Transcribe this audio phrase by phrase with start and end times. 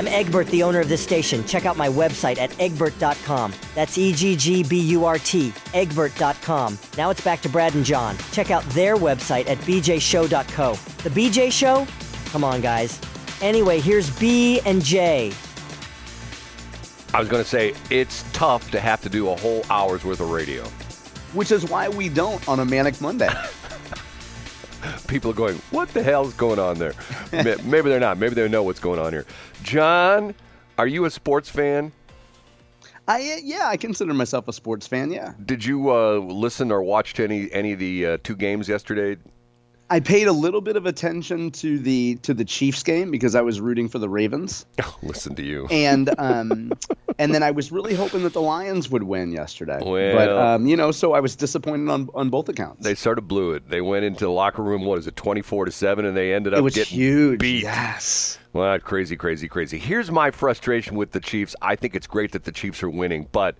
[0.00, 1.44] I'm Egbert, the owner of this station.
[1.44, 3.52] Check out my website at egbert.com.
[3.74, 6.78] That's E G G B U R T, egbert.com.
[6.96, 8.16] Now it's back to Brad and John.
[8.32, 10.72] Check out their website at bjshow.co.
[11.02, 11.86] The BJ Show?
[12.30, 12.98] Come on, guys.
[13.42, 15.34] Anyway, here's B and J.
[17.12, 20.20] I was going to say it's tough to have to do a whole hour's worth
[20.20, 20.64] of radio.
[21.34, 23.28] Which is why we don't on a Manic Monday.
[25.10, 26.94] People are going, "What the hell's going on there?"
[27.32, 28.16] Maybe they're not.
[28.16, 29.26] Maybe they know what's going on here.
[29.64, 30.34] John,
[30.78, 31.90] are you a sports fan?
[33.08, 35.10] I uh, yeah, I consider myself a sports fan.
[35.10, 38.68] Yeah, Did you uh, listen or watch to any any of the uh, two games
[38.68, 39.20] yesterday?
[39.92, 43.40] I paid a little bit of attention to the to the Chiefs game because I
[43.40, 44.64] was rooting for the Ravens,
[45.02, 45.66] listen to you.
[45.70, 46.72] and um,
[47.18, 49.78] and then I was really hoping that the Lions would win yesterday.
[49.80, 52.84] but Well- um, you know, so I was disappointed on on both accounts.
[52.84, 53.68] They sort of blew it.
[53.68, 54.84] They went into the locker room.
[54.84, 57.40] What is it, twenty-four to seven, and they ended up it was getting huge.
[57.40, 57.62] beat.
[57.64, 58.38] Yes.
[58.52, 59.78] Well, crazy, crazy, crazy.
[59.78, 61.54] Here's my frustration with the Chiefs.
[61.62, 63.56] I think it's great that the Chiefs are winning, but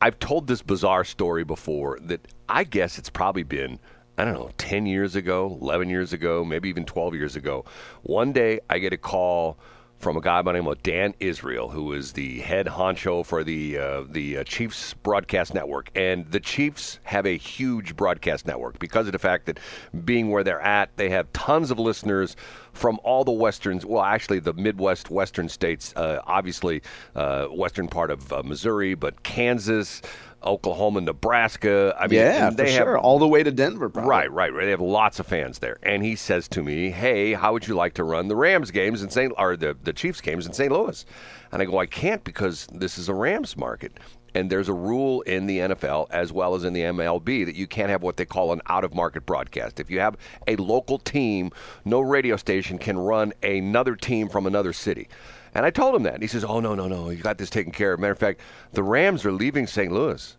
[0.00, 3.80] I've told this bizarre story before that I guess it's probably been,
[4.18, 7.64] I don't know, 10 years ago, 11 years ago, maybe even 12 years ago.
[8.02, 9.58] One day I get a call
[9.98, 13.42] from a guy by the name of Dan Israel, who is the head honcho for
[13.42, 18.78] the uh, the uh, Chiefs broadcast network, and the Chiefs have a huge broadcast network
[18.78, 19.58] because of the fact that
[20.04, 22.36] being where they're at, they have tons of listeners
[22.72, 23.84] from all the westerns.
[23.84, 26.82] Well, actually, the Midwest western states, uh, obviously,
[27.16, 30.02] uh, western part of uh, Missouri, but Kansas.
[30.44, 31.94] Oklahoma, Nebraska.
[31.98, 32.98] I mean, Yeah, they have sure.
[32.98, 34.08] All the way to Denver, probably.
[34.08, 34.64] Right, right, right.
[34.64, 35.78] They have lots of fans there.
[35.82, 39.02] And he says to me, "Hey, how would you like to run the Rams games
[39.02, 39.32] in St.
[39.36, 40.70] or the the Chiefs games in St.
[40.70, 41.04] Louis?"
[41.52, 43.98] And I go, "I can't because this is a Rams market."
[44.34, 47.66] And there's a rule in the NFL as well as in the MLB that you
[47.66, 49.80] can't have what they call an out of market broadcast.
[49.80, 50.16] If you have
[50.46, 51.50] a local team,
[51.84, 55.08] no radio station can run another team from another city.
[55.54, 56.14] And I told him that.
[56.14, 57.10] And he says, Oh, no, no, no.
[57.10, 58.00] You got this taken care of.
[58.00, 58.40] Matter of fact,
[58.72, 59.92] the Rams are leaving St.
[59.92, 60.36] Louis.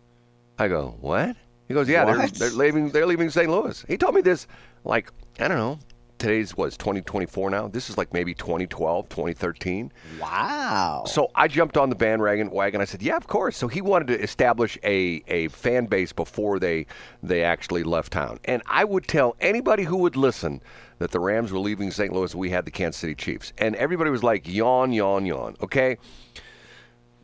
[0.58, 1.36] I go, What?
[1.68, 3.48] He goes, Yeah, they're, they're leaving they're leaving St.
[3.50, 3.84] Louis.
[3.88, 4.46] He told me this
[4.84, 5.78] like, I don't know.
[6.20, 7.66] Today's was 2024 now.
[7.66, 9.90] This is like maybe 2012, 2013.
[10.20, 11.04] Wow.
[11.06, 12.82] So I jumped on the bandwagon wagon.
[12.82, 16.58] I said, "Yeah, of course." So he wanted to establish a, a fan base before
[16.58, 16.84] they
[17.22, 18.38] they actually left town.
[18.44, 20.60] And I would tell anybody who would listen
[20.98, 22.12] that the Rams were leaving St.
[22.12, 22.34] Louis.
[22.34, 25.96] We had the Kansas City Chiefs, and everybody was like, "Yawn, yawn, yawn." Okay.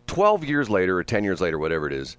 [0.07, 2.17] Twelve years later, or ten years later, whatever it is.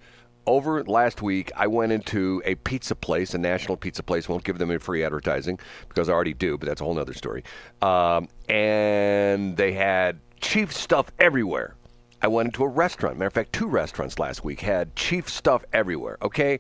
[0.47, 4.30] Over last week, I went into a pizza place, a national pizza place.
[4.30, 5.59] Won't give them any free advertising
[5.90, 7.44] because I already do, but that's a whole other story.
[7.81, 11.75] Um, and they had Chief stuff everywhere.
[12.22, 13.18] I went into a restaurant.
[13.18, 16.18] Matter of fact, two restaurants last week had Chief stuff everywhere.
[16.22, 16.59] Okay.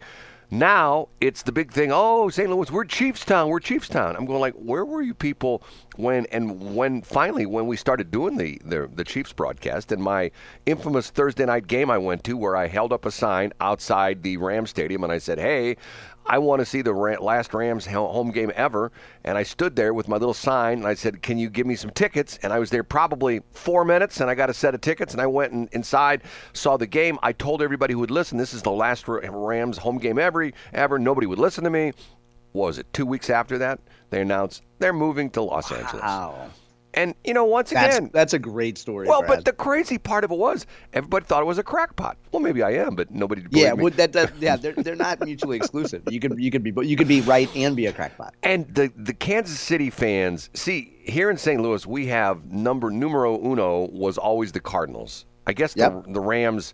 [0.49, 1.91] Now it's the big thing.
[1.93, 2.49] Oh, St.
[2.49, 3.49] Louis, we're Chiefstown.
[3.49, 4.15] We're Chiefstown.
[4.15, 5.61] I'm going like, where were you people
[5.97, 10.31] when and when finally when we started doing the the, the Chiefs broadcast and my
[10.65, 14.37] infamous Thursday night game I went to where I held up a sign outside the
[14.37, 15.77] Ram Stadium and I said, hey.
[16.29, 18.91] I want to see the last Rams home game ever.
[19.23, 21.75] And I stood there with my little sign and I said, Can you give me
[21.75, 22.37] some tickets?
[22.43, 25.21] And I was there probably four minutes and I got a set of tickets and
[25.21, 27.17] I went in, inside, saw the game.
[27.23, 30.51] I told everybody who would listen, This is the last Rams home game ever.
[30.73, 30.99] ever.
[30.99, 31.93] Nobody would listen to me.
[32.51, 33.79] What was it two weeks after that?
[34.09, 36.01] They announced they're moving to Los Angeles.
[36.01, 36.49] Wow.
[36.93, 39.07] And, you know, once That's again, that's a great story.
[39.07, 39.29] well, Brad.
[39.39, 42.17] but the crazy part of it was everybody thought it was a crackpot.
[42.31, 43.43] Well, maybe I am, but nobody.
[43.51, 46.01] yeah, would that, that yeah, they're, they're not mutually exclusive.
[46.09, 48.33] You could you could be you could be right and be a crackpot.
[48.41, 51.61] And the the Kansas City fans, see, here in St.
[51.61, 55.25] Louis, we have number numero uno was always the Cardinals.
[55.45, 56.05] I guess Yep.
[56.07, 56.73] the the Rams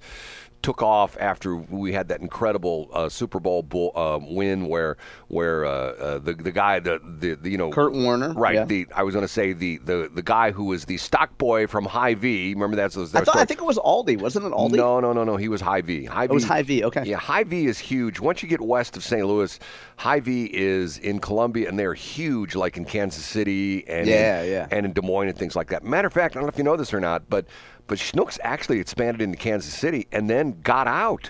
[0.63, 5.65] took off after we had that incredible uh, Super Bowl bull, uh, win where where
[5.65, 8.65] uh, uh, the the guy the, the the you know Kurt Warner, right yeah.
[8.65, 11.67] the I was going to say the, the the guy who was the stock boy
[11.67, 14.73] from Hy-Vee remember that's that I thought I think it was Aldi, wasn't it Aldi?
[14.73, 16.83] no no no no he was Hy-Vee High it was Hy-Vee.
[16.85, 17.03] Okay.
[17.05, 18.19] yeah, Hy-Vee is huge.
[18.19, 19.25] Once you get west of St.
[19.25, 19.59] Louis,
[19.97, 24.67] Hy-Vee is in Columbia, and they're huge, like in Kansas City and Yeah, in, yeah.
[24.71, 25.83] and in Des Moines and things like that.
[25.83, 27.45] Matter of fact, I don't know if you know this or not, but
[27.87, 31.29] but Schnucks actually expanded into Kansas City and then got out.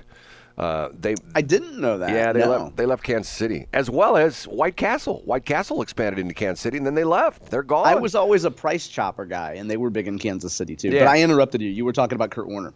[0.55, 2.11] Uh, they I didn't know that.
[2.11, 2.49] yeah they no.
[2.49, 5.23] left they left Kansas City as well as White Castle.
[5.25, 7.49] White Castle expanded into Kansas City and then they left.
[7.49, 7.87] They're gone.
[7.87, 10.89] I was always a price chopper guy, and they were big in Kansas City too.
[10.89, 11.05] Yeah.
[11.05, 11.69] But I interrupted you.
[11.69, 12.73] You were talking about Kurt Warner.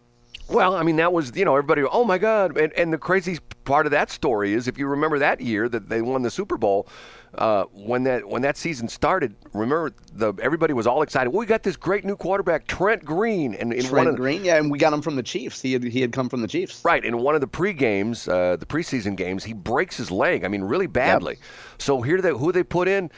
[0.49, 2.57] Well, I mean, that was, you know, everybody, oh my God.
[2.57, 5.89] And, and the crazy part of that story is if you remember that year that
[5.89, 6.87] they won the Super Bowl,
[7.37, 11.29] uh, when that when that season started, remember the everybody was all excited.
[11.29, 14.55] Well, we got this great new quarterback, Trent Green, and one Trent of Green, yeah,
[14.55, 15.61] and we got him from the Chiefs.
[15.61, 16.83] He had he had come from the Chiefs.
[16.83, 20.45] Right, in one of the pre games, uh, the preseason games, he breaks his leg.
[20.45, 21.37] I mean, really badly.
[21.77, 23.11] So here they who they put in,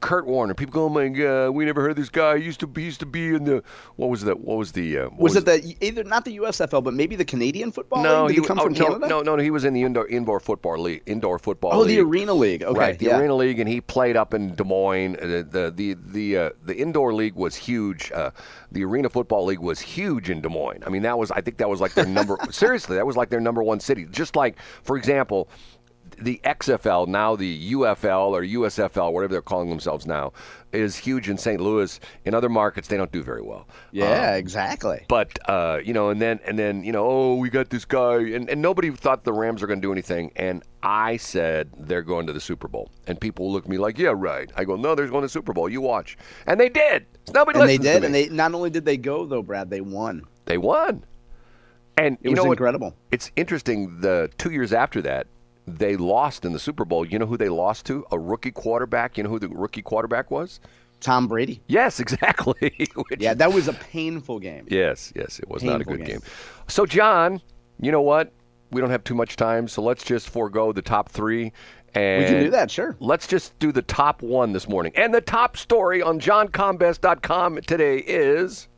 [0.00, 0.54] Kurt Warner.
[0.54, 2.38] People go, oh my god, we never heard of this guy.
[2.38, 3.62] He used to be used to be in the
[3.96, 4.40] what was that?
[4.40, 4.98] What was the?
[4.98, 8.26] Uh, what Was, it the either not the USFL, but maybe the Canadian Football No,
[8.26, 8.36] League?
[8.36, 9.08] Did he he come oh, from no, Canada?
[9.08, 11.02] No, no, no, he was in the indoor indoor football league.
[11.06, 11.72] Indoor football.
[11.74, 12.00] Oh, the.
[12.00, 12.62] Arena League.
[12.62, 13.18] Okay, right, the yeah.
[13.18, 15.16] Arena League, and he played up in Des Moines.
[15.16, 18.12] Uh, The the the uh, the indoor league was huge.
[18.12, 18.30] Uh,
[18.72, 20.82] the Arena Football League was huge in Des Moines.
[20.86, 22.38] I mean, that was I think that was like their number.
[22.50, 24.06] seriously, that was like their number one city.
[24.10, 25.48] Just like, for example.
[26.18, 30.32] The XFL, now the UFL or USFL, whatever they're calling themselves now,
[30.72, 31.60] is huge in St.
[31.60, 32.00] Louis.
[32.24, 33.68] In other markets, they don't do very well.
[33.92, 35.04] Yeah, exactly.
[35.08, 38.16] But uh, you know, and then and then you know, oh, we got this guy,
[38.16, 40.32] and, and nobody thought the Rams are going to do anything.
[40.36, 43.98] And I said they're going to the Super Bowl, and people look at me like,
[43.98, 44.50] yeah, right.
[44.56, 45.68] I go, no, they're going to the Super Bowl.
[45.68, 46.16] You watch,
[46.46, 47.06] and they did.
[47.34, 50.22] Nobody and they did, and they not only did they go though, Brad, they won.
[50.46, 51.04] they won.
[51.98, 52.52] And It you was know what?
[52.52, 52.94] incredible.
[53.10, 54.00] It's interesting.
[54.00, 55.26] The two years after that,
[55.66, 57.04] they lost in the Super Bowl.
[57.04, 58.04] You know who they lost to?
[58.12, 59.16] A rookie quarterback.
[59.16, 60.60] You know who the rookie quarterback was?
[61.00, 61.60] Tom Brady.
[61.66, 62.88] Yes, exactly.
[62.94, 64.66] Which Yeah, that was a painful game.
[64.70, 66.06] Yes, yes, it was not a good game.
[66.06, 66.20] game.
[66.68, 67.40] So, John,
[67.80, 68.32] you know what?
[68.70, 71.52] We don't have too much time, so let's just forego the top three.
[71.94, 72.96] And We can do that, sure.
[73.00, 74.92] Let's just do the top one this morning.
[74.96, 78.68] And the top story on johncombest.com today is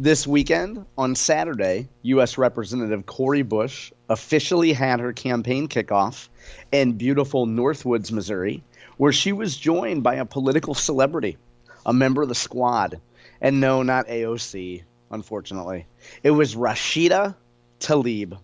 [0.00, 2.38] This weekend, on Saturday, U.S.
[2.38, 6.28] Representative Cori Bush officially had her campaign kickoff
[6.70, 8.62] in beautiful Northwoods, Missouri,
[8.96, 11.36] where she was joined by a political celebrity,
[11.84, 13.00] a member of the squad.
[13.40, 15.86] And no, not AOC, unfortunately.
[16.22, 17.34] It was Rashida
[17.80, 18.38] Tlaib.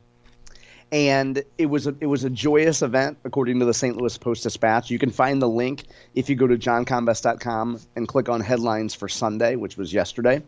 [0.94, 3.96] And it was a, it was a joyous event, according to the St.
[3.96, 4.90] Louis Post Dispatch.
[4.90, 9.08] You can find the link if you go to johncombest.com and click on headlines for
[9.08, 10.40] Sunday, which was yesterday.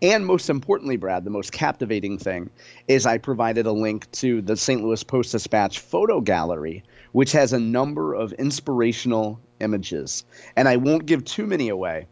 [0.00, 2.48] And most importantly, Brad, the most captivating thing
[2.88, 4.82] is I provided a link to the St.
[4.82, 6.82] Louis Post Dispatch photo gallery,
[7.12, 10.24] which has a number of inspirational images.
[10.56, 12.06] And I won't give too many away,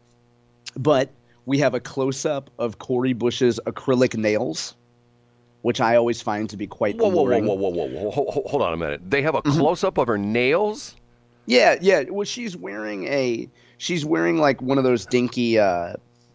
[0.77, 1.09] but
[1.47, 4.75] we have a close up of Cori Bush's acrylic nails,
[5.61, 8.11] which I always find to be quite whoa, whoa, whoa, whoa, whoa, whoa, whoa.
[8.11, 9.01] Ho- ho- Hold on a minute.
[9.09, 10.95] They have a close up of her nails.
[11.45, 12.03] Yeah, yeah.
[12.09, 15.93] Well, she's wearing a she's wearing like one of those dinky uh,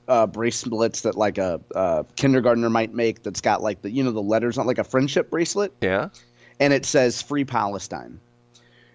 [0.08, 3.22] uh, bracelets that like a uh, kindergartner might make.
[3.22, 6.08] That's got like the you know the letters on like a friendship bracelet, Yeah.
[6.60, 8.18] and it says "Free Palestine."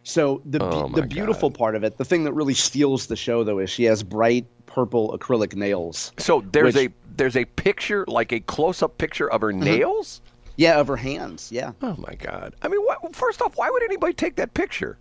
[0.03, 1.57] So the Oh, the beautiful God.
[1.57, 4.45] part of it, the thing that really steals the show though, is she has bright
[4.73, 6.11] purple acrylic nails.
[6.17, 9.63] So there's Which- a there's a picture, like a close up picture of her Mm-hmm.
[9.63, 10.21] nails.
[10.55, 11.49] Yeah, of her hands.
[11.51, 11.71] Yeah.
[11.81, 12.53] Oh my God!
[12.61, 14.97] I mean, what, first off, why would anybody take that picture?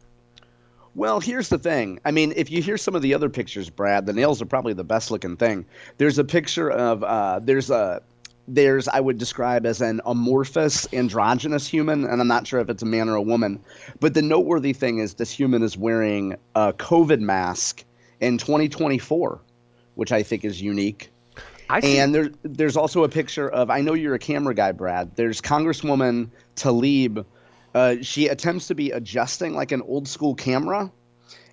[0.94, 2.00] Well, here's the thing.
[2.04, 4.72] I mean, if you hear some of the other pictures, Brad, the nails are probably
[4.72, 5.64] the best looking thing.
[5.98, 8.02] There's a picture of uh, there's a
[8.48, 12.82] there's I would describe as an amorphous androgynous human, and I'm not sure if it's
[12.82, 13.60] a man or a woman.
[14.00, 17.84] But the noteworthy thing is this human is wearing a COVID mask
[18.20, 19.40] in 2024,
[19.98, 21.10] which I think is unique.
[21.68, 21.98] I see.
[21.98, 23.68] And there, there's also a picture of.
[23.68, 25.16] I know you're a camera guy, Brad.
[25.16, 27.24] There's Congresswoman Tlaib.
[27.74, 30.92] Uh, she attempts to be adjusting like an old school camera,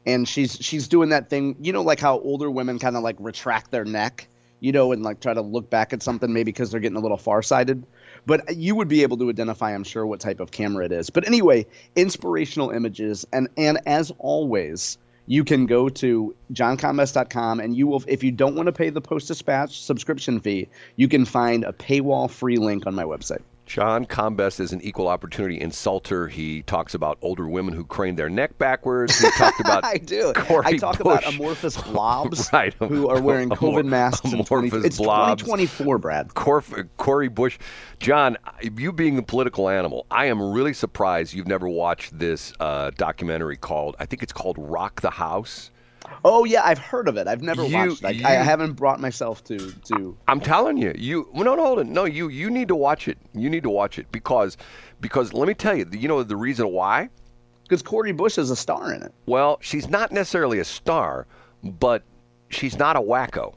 [0.06, 1.56] and she's she's doing that thing.
[1.60, 4.28] You know, like how older women kind of like retract their neck,
[4.60, 7.02] you know, and like try to look back at something maybe because they're getting a
[7.02, 7.84] little farsighted.
[8.28, 11.10] But you would be able to identify, I'm sure, what type of camera it is.
[11.10, 11.66] But anyway,
[11.96, 18.24] inspirational images, and and as always, you can go to johncombest.com and you will if
[18.24, 22.30] you don't want to pay the post dispatch subscription fee you can find a paywall
[22.30, 26.30] free link on my website John Combest is an equal opportunity insulter.
[26.30, 29.18] He talks about older women who crane their neck backwards.
[29.20, 31.36] He talked about i do Cori i talk about Bush.
[31.36, 32.74] amorphous blobs Right.
[32.76, 35.42] who are wearing Amor- covid masks in 20, amorphous it's blobs.
[35.44, 36.64] 2024 brad Cor-
[36.98, 37.58] Cori Bush.
[38.00, 38.38] John,
[38.78, 43.58] you being the political animal, I am really surprised you've never watched this uh, documentary
[43.58, 45.72] called, I think it's called Rock the House.
[46.24, 49.00] Oh yeah i've heard of it i've never You- watched it I, I haven't brought
[49.00, 51.88] myself to to I'm telling you, you well, no, no, hold it.
[51.88, 53.18] No, you you need to watch it.
[53.34, 54.58] You need to watch it because
[55.02, 57.10] because let me tell you, you know the reason why?
[57.64, 61.26] because cori bush is a star in it Well, she's not necessarily a star,
[61.64, 62.04] but
[62.50, 63.56] she's not a wacko.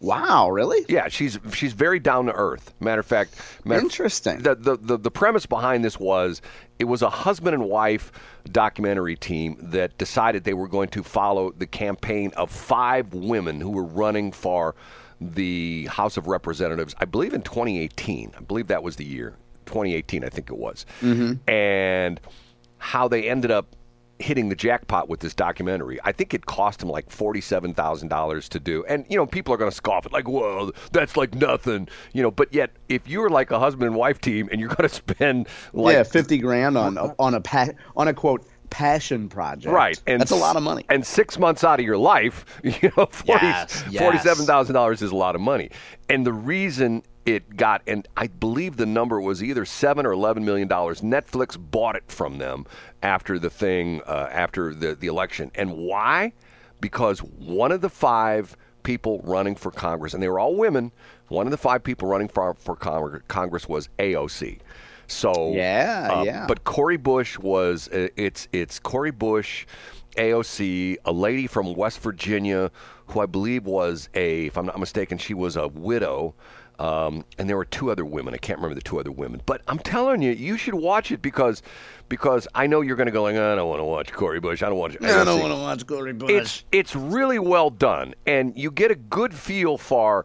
[0.00, 0.84] Wow, really?
[0.88, 2.74] Yeah, she's she's very down to earth.
[2.80, 4.42] Matter of fact, matter Interesting.
[4.42, 6.42] The, the the the premise behind this was
[6.78, 8.12] it was a husband and wife
[8.50, 13.70] documentary team that decided they were going to follow the campaign of five women who
[13.70, 14.74] were running for
[15.20, 16.94] the House of Representatives.
[16.98, 18.32] I believe in 2018.
[18.36, 19.36] I believe that was the year
[19.66, 20.24] 2018.
[20.24, 21.48] I think it was, mm-hmm.
[21.48, 22.20] and
[22.78, 23.74] how they ended up
[24.18, 25.98] hitting the jackpot with this documentary.
[26.04, 29.52] I think it cost him like forty-seven thousand dollars to do, and you know people
[29.54, 32.30] are going to scoff at like, "Whoa, that's like nothing," you know.
[32.30, 35.48] But yet, if you're like a husband and wife team and you're going to spend
[35.72, 39.72] like yeah, fifty grand on on a pa- on a quote passion project.
[39.72, 40.84] Right, and that's a lot of money.
[40.88, 44.02] And six months out of your life, you know, 40, Yes, yes.
[44.02, 45.70] forty-seven thousand dollars is a lot of money.
[46.08, 50.44] And the reason it got, and I believe the number was either seven or eleven
[50.44, 51.00] million dollars.
[51.00, 52.66] Netflix bought it from them
[53.02, 55.50] after the thing, uh, after the the election.
[55.54, 56.32] And why?
[56.80, 60.92] Because one of the five people running for Congress, and they were all women.
[61.28, 64.60] One of the five people running for for Congress was AOC.
[65.06, 66.46] So Yeah, uh, yeah.
[66.46, 69.66] But Cori Bush was uh, it's it's Cori Bush,
[70.16, 72.70] AOC, a lady from West Virginia
[73.06, 76.34] who I believe was a, if I'm not mistaken, she was a widow.
[76.78, 78.34] Um, and there were two other women.
[78.34, 81.22] I can't remember the two other women, but I'm telling you, you should watch it
[81.22, 81.62] because
[82.08, 84.62] because I know you're going to go like, I don't want to watch Cori Bush.
[84.62, 85.02] I don't want.
[85.02, 86.30] I don't want to watch Cori Bush.
[86.30, 90.24] It's it's really well done, and you get a good feel for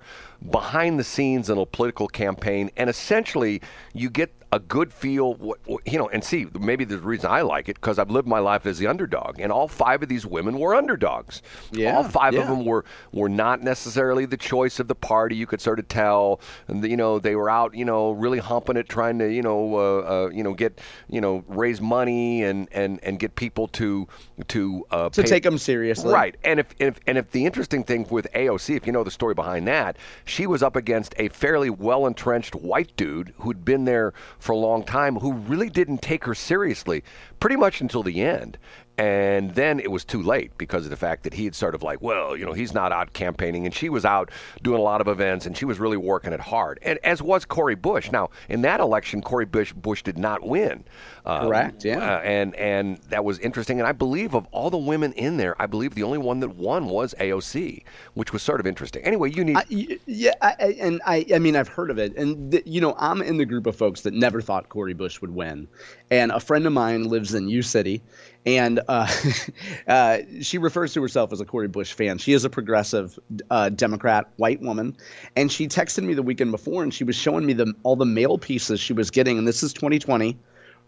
[0.51, 3.61] behind the scenes in a political campaign, and essentially
[3.93, 7.75] you get a good feel, you know, and see maybe the reason I like it
[7.75, 10.73] because I've lived my life as the underdog, and all five of these women were
[10.73, 11.41] underdogs.
[11.71, 15.35] Yeah, all five of them were were not necessarily the choice of the party.
[15.35, 18.77] You could sort of tell, and you know they were out, you know, really humping
[18.77, 20.79] it, trying to, you know, uh, uh, you know, get,
[21.09, 24.07] you know, raise money and and and get people to
[24.47, 26.11] to uh, to pay- take them seriously.
[26.11, 29.11] Right, and if, if and if the interesting thing with AOC, if you know the
[29.11, 33.85] story behind that, she was up against a fairly well entrenched white dude who'd been
[33.85, 37.03] there for a long time, who really didn't take her seriously,
[37.39, 38.57] pretty much until the end.
[38.99, 41.81] And then it was too late because of the fact that he had sort of
[41.81, 44.29] like, well, you know, he's not out campaigning, and she was out
[44.61, 46.79] doing a lot of events, and she was really working it hard.
[46.81, 48.11] And as was Cori Bush.
[48.11, 50.83] Now, in that election, Cori Bush Bush did not win.
[51.25, 52.15] Um, Correct, yeah.
[52.15, 53.79] uh, and and that was interesting.
[53.79, 56.55] And I believe of all the women in there, I believe the only one that
[56.55, 57.83] won was AOC,
[58.15, 59.03] which was sort of interesting.
[59.03, 59.55] Anyway, you need.
[59.55, 62.95] I, yeah, I, and I, I mean, I've heard of it, and th- you know,
[62.97, 65.69] I'm in the group of folks that never thought Cori Bush would win,
[66.11, 68.01] and a friend of mine lives in U City,
[68.45, 69.07] and uh,
[69.87, 72.17] uh, she refers to herself as a Cori Bush fan.
[72.17, 73.19] She is a progressive
[73.49, 74.95] uh, Democrat, white woman,
[75.35, 78.05] and she texted me the weekend before, and she was showing me the all the
[78.05, 80.37] mail pieces she was getting, and this is 2020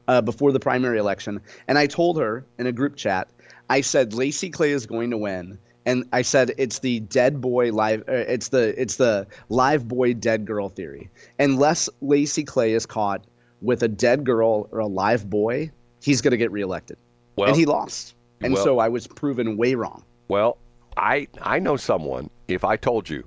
[0.08, 3.30] uh, before the primary election, and I told her in a group chat,
[3.70, 7.72] I said Lacy Clay is going to win, and I said it's the dead boy
[7.72, 11.10] live, uh, it's the it's the live boy dead girl theory.
[11.40, 13.26] Unless Lacy Clay is caught
[13.62, 16.98] with a dead girl or a live boy, he's going to get reelected,
[17.36, 20.04] Well- and he lost, and well- so I was proven way wrong.
[20.28, 20.58] well,
[20.98, 22.30] I I know someone.
[22.48, 23.24] If I told you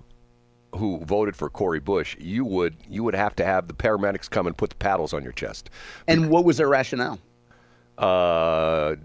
[0.77, 4.47] who voted for Cori Bush, you would you would have to have the paramedics come
[4.47, 5.71] and put the paddles on your chest.
[6.07, 7.19] And what was their rationale?
[7.97, 8.97] Uh,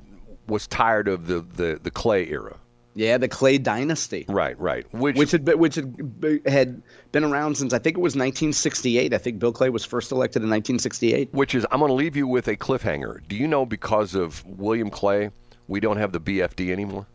[0.47, 2.57] was tired of the, the, the Clay era.
[2.95, 4.25] Yeah, the Clay dynasty.
[4.27, 4.85] Right, right.
[4.93, 6.81] Which, which had been, which had had
[7.11, 9.13] been around since I think it was 1968.
[9.13, 11.33] I think Bill Clay was first elected in 1968.
[11.33, 13.21] which is I'm going to leave you with a cliffhanger.
[13.27, 15.29] Do you know because of William Clay,
[15.67, 17.05] we don't have the BFD anymore?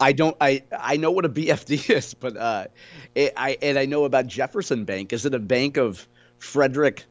[0.00, 2.66] I don't I I know what a BFD is, but uh,
[3.14, 5.12] it, I and I know about Jefferson Bank.
[5.12, 6.06] Is it a bank of
[6.38, 7.04] Frederick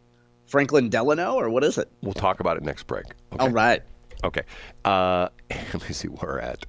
[0.45, 1.89] Franklin Delano or what is it?
[2.01, 3.05] We'll talk about it next break.
[3.33, 3.37] Okay.
[3.39, 3.83] All right.
[4.23, 4.43] Okay.
[4.85, 6.65] Uh, let me see where we're at.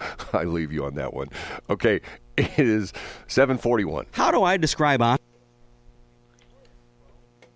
[0.32, 1.28] I leave you on that one.
[1.70, 2.00] Okay.
[2.36, 2.92] It is
[3.26, 4.06] 741.
[4.12, 5.18] How do I describe on?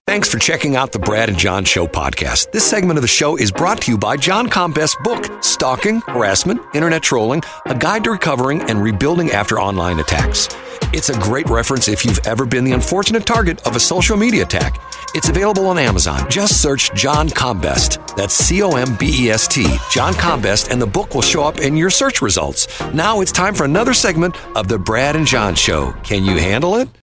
[0.08, 2.50] Thanks for checking out the Brad and John Show podcast.
[2.50, 6.60] This segment of the show is brought to you by John Combest's book, Stalking, Harassment,
[6.74, 10.48] Internet Trolling, A Guide to Recovering and Rebuilding After Online Attacks.
[10.92, 14.42] It's a great reference if you've ever been the unfortunate target of a social media
[14.42, 14.78] attack.
[15.14, 16.30] It's available on Amazon.
[16.30, 17.98] Just search John Combest.
[18.16, 21.44] That's C O M B E S T, John Combest, and the book will show
[21.44, 22.66] up in your search results.
[22.94, 25.92] Now it's time for another segment of the Brad and John Show.
[26.02, 26.88] Can you handle it?